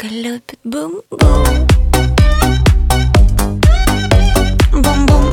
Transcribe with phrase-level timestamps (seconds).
[0.00, 1.66] Музыка любит бум-бум.
[4.72, 5.32] Бум-бум.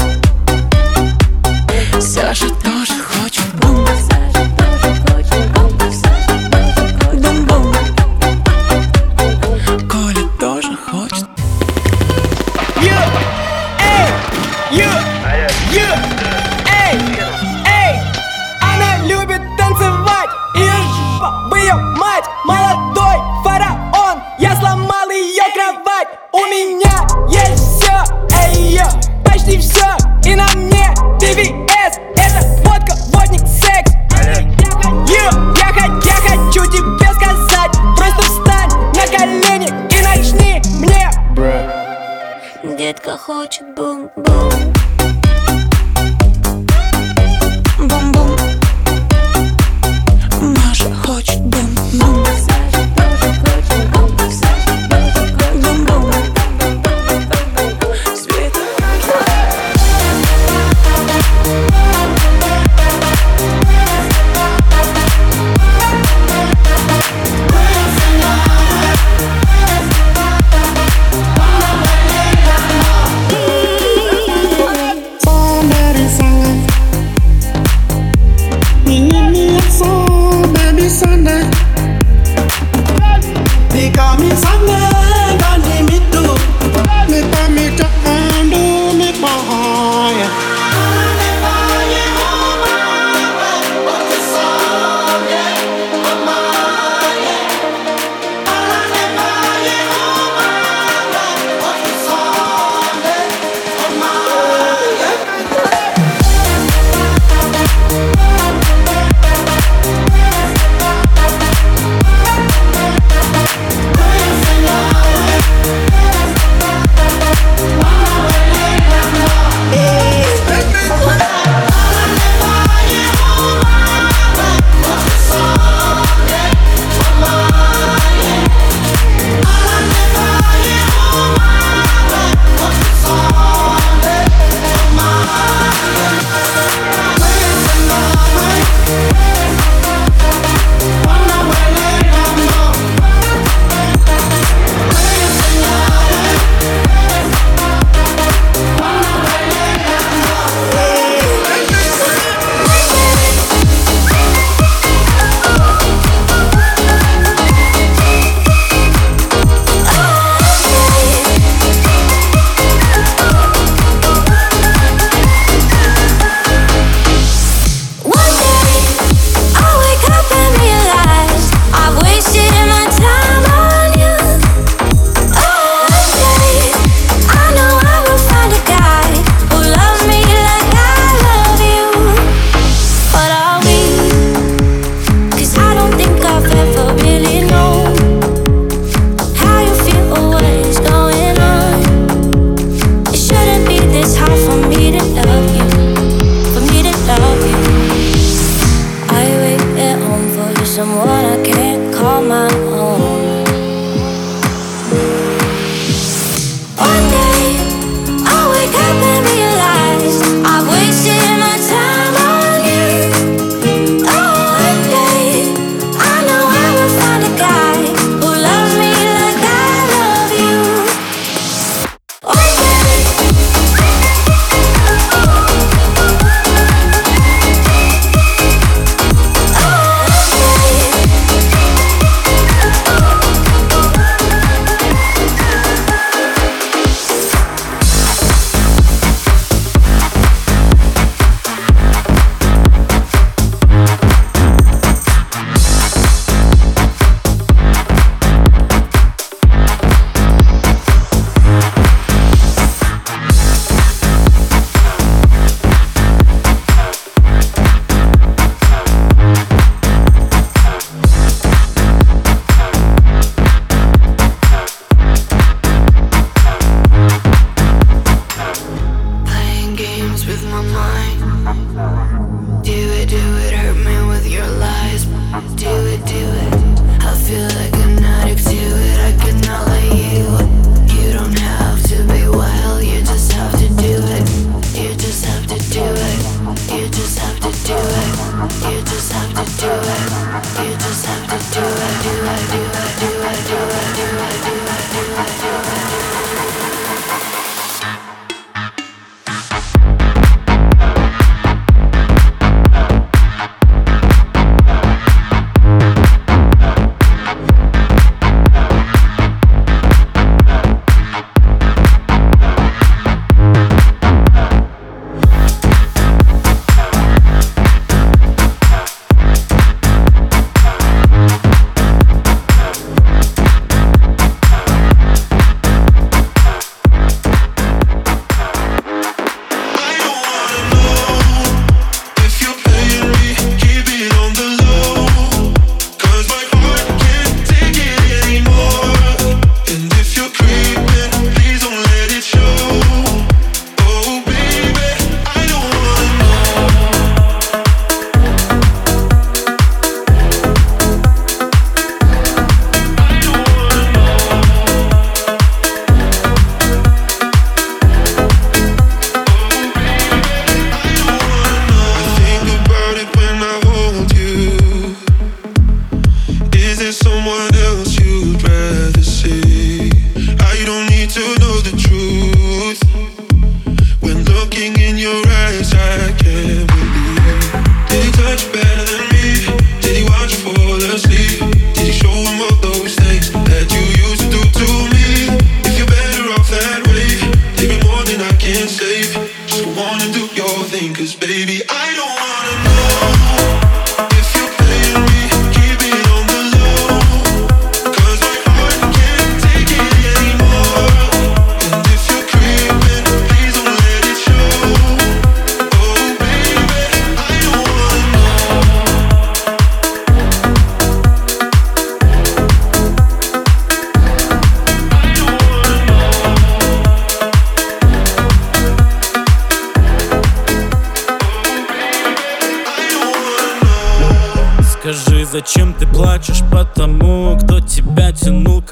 [1.99, 2.93] Саша тоже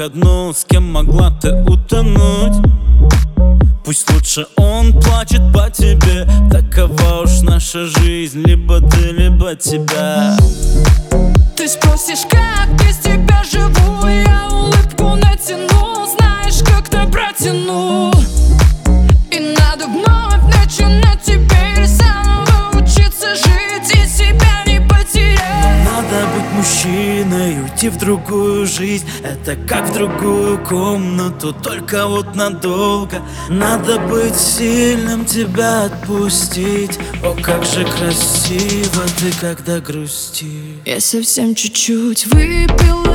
[0.04, 2.66] тянул ко дну С кем могла ты утонуть?
[3.84, 6.28] Пусть лучше он плачет по тебе.
[6.52, 10.38] Такова уж наша жизнь Либо ты, либо тебя.
[11.56, 14.08] Ты спросишь, как без тебя живу?
[14.08, 15.73] Я улыбку натяну
[27.84, 29.06] уйти в другую жизнь.
[29.24, 33.22] Это как в другую комнату, только вот надолго.
[33.50, 37.00] Надо быть сильным, тебя отпустить.
[37.24, 40.82] О, как же красиво ты, когда грустишь.
[40.86, 43.13] Я совсем чуть-чуть выпила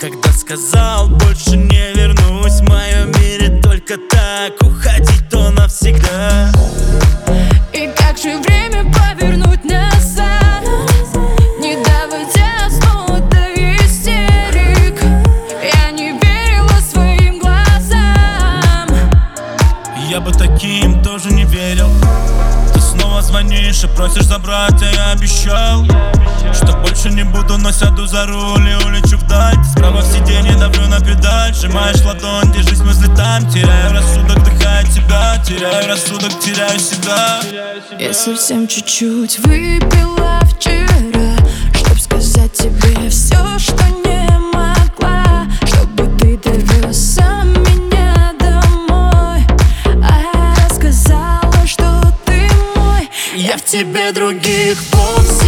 [0.00, 6.50] Когда сказал, больше не вернусь В моем мире только так Уходить то навсегда
[7.72, 10.64] И как же время повернуть назад?
[11.60, 13.54] Не доводя снова до
[13.84, 15.00] истерик.
[15.62, 18.88] Я не верила своим глазам.
[20.08, 21.39] Я бы таким тоже не
[23.30, 25.84] звонишь и просишь забрать, а я обещал
[26.52, 30.88] Что больше не буду, но сяду за руль и улечу вдаль справа в сиденье, давлю
[30.88, 37.40] на педаль Сжимаешь ладонь, держись, мысли там Теряю рассудок, дыхая тебя Теряю рассудок, теряю себя.
[37.98, 41.36] Я совсем чуть-чуть выпила вчера
[41.74, 44.09] Чтоб сказать тебе все, что не
[53.80, 55.39] тебе других вовсе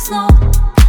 [0.00, 0.30] ночных снов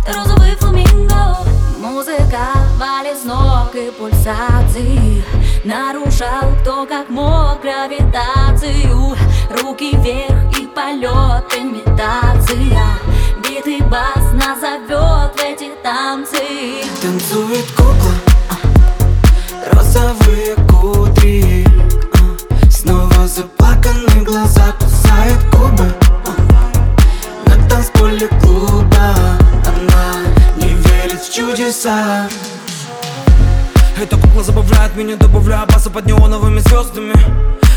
[0.08, 1.38] розовый фламинго
[1.80, 5.24] Музыка валит с ног и пульсации
[5.64, 9.16] Нарушал кто как мог гравитацию
[9.62, 12.78] Руки вверх и полет имитация
[13.44, 18.14] Битый бас назовет в эти танцы Танцует кукла,
[19.74, 21.66] розовые кудри
[22.70, 26.01] Снова заплаканные глаза, кусают губы
[31.52, 32.30] чудеса.
[34.02, 37.14] Эта кукла забавляет меня, добавляя баса под неоновыми звездами.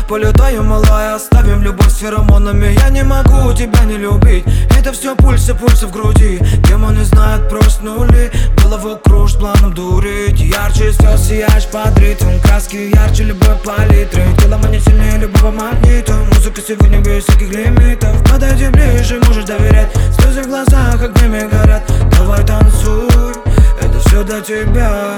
[0.07, 2.77] Полетаю, малая, оставим любовь с феромонами.
[2.79, 4.45] Я не могу тебя не любить.
[4.77, 6.39] Это все пульсы, пульсы в груди.
[6.67, 8.31] Демоны знают, проснули
[8.65, 10.39] Голову кружит планом дурить.
[10.39, 12.39] Ярче звезд сияешь под ритм.
[12.43, 14.23] Краски ярче любой палитры.
[14.39, 16.13] Тело манит сильнее любого магнита.
[16.33, 18.23] Музыка сегодня без всяких лимитов.
[18.29, 19.91] Подойди ближе, можешь доверять.
[20.17, 21.83] Слезы в глазах огнями горят.
[22.17, 23.33] Давай танцуй,
[24.15, 25.15] все для тебя.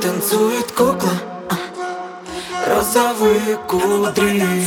[0.00, 1.10] Танцует кукла.
[2.68, 4.64] Розовые кудри.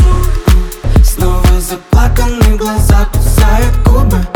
[1.03, 4.28] Снова заплаканные глаза Кусает губы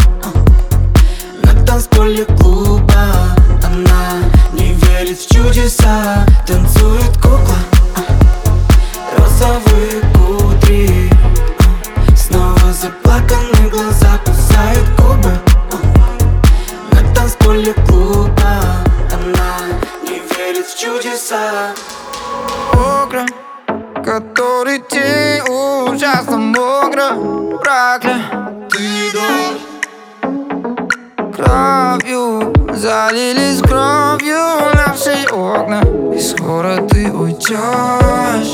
[36.89, 38.53] ты уйдешь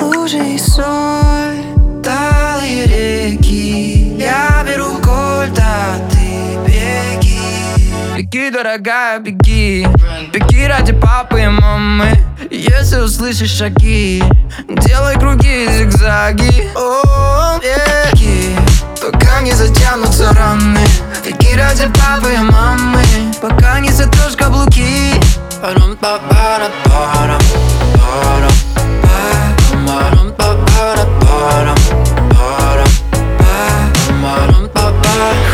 [0.00, 4.16] Лужи и соль, талые реки.
[4.18, 7.38] Я беру кольт, а ты беги.
[8.16, 9.86] Беги, дорогая, беги.
[10.32, 12.18] Беги ради папы и мамы.
[12.50, 14.22] Если услышишь шаги
[14.68, 16.70] Делай круги, зигзаги.
[16.76, 18.56] О, беги.
[19.00, 20.86] Пока не затянутся раны.
[21.24, 23.02] Беги ради папы и мамы.
[23.40, 25.14] Пока не затрешь каблуки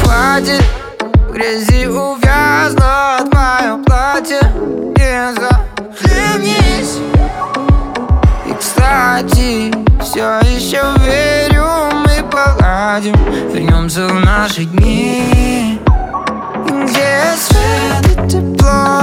[0.00, 0.64] Хватит
[1.30, 4.40] грязи увязла твое платье
[4.96, 6.96] Не захлебнись
[8.46, 9.70] И, кстати,
[10.02, 13.14] все еще верю, мы поладим
[13.52, 15.78] Вернемся в наши дни.
[16.64, 19.02] Где свет и тепло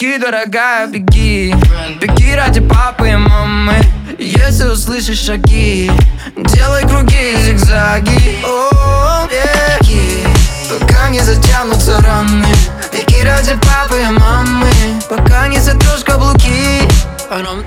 [0.00, 1.54] Беги, дорогая, беги.
[2.00, 3.74] Беги ради папы и мамы
[4.28, 5.90] Если услышишь шаги
[6.36, 8.44] Делай круги, зигзаги.
[8.44, 10.22] О, беги.
[10.68, 12.46] Пока не затянутся раны
[12.92, 14.70] Беги ради папы и мамы.
[15.08, 16.82] Пока не затрешь каблуки.
[17.30, 17.64] Парам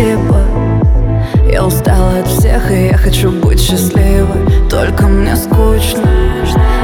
[0.00, 0.40] спасибо.
[1.50, 4.68] Я устала от всех И я хочу быть счастливой.
[4.68, 6.08] Только мне скучно.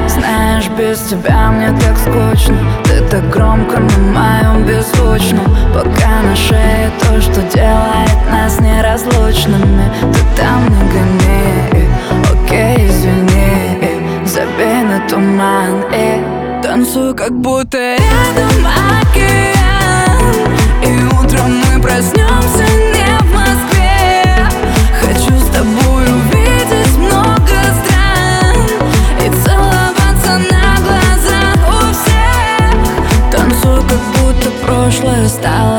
[0.09, 2.57] Знаешь, без тебя мне так скучно.
[2.85, 9.91] Ты так громко на моем беззвучном Пока на шее то, что делает нас неразлучными.
[10.13, 11.89] Ты там не гони,
[12.33, 14.27] окей, извини.
[14.27, 18.67] Забей на туман и танцуй, как будто рядом
[19.01, 19.57] океан.
[20.83, 22.26] И утром мы проснемся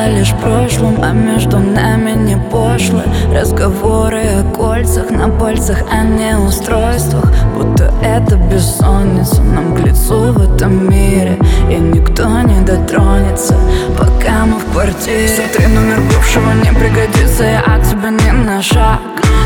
[0.07, 3.01] стало лишь прошлым А между нами не пошло.
[3.33, 7.31] Разговоры о кольцах на пальцах, а не устройствах.
[7.55, 11.37] Будто это бессонница нам к лицу в этом мире.
[11.69, 13.55] И никто не дотронется,
[13.97, 15.27] пока мы в квартире.
[15.27, 18.99] Смотри, номер бывшего не пригодится, я от тебя не на шаг.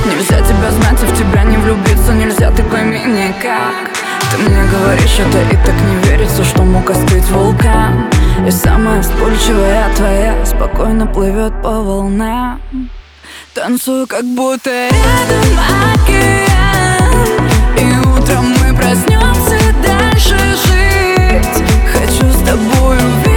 [0.06, 3.91] Нельзя тебя знать и в тебя не влюбиться Нельзя, ты пойми никак.
[4.32, 8.10] Ты мне говоришь это и так не веришь верится, что мог остыть вулкан.
[8.46, 12.62] И самая вспыльчивая твоя спокойно плывет по волнам.
[13.54, 15.60] Танцую, как будто рядом
[15.94, 17.48] океан.
[17.78, 21.64] И утром мы проснемся дальше жить.
[21.92, 23.31] Хочу с тобой увидеть